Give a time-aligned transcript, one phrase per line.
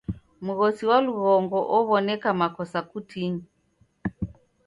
[0.45, 3.43] Mghosi wa lughongo ow'oneka makosa kotinyi.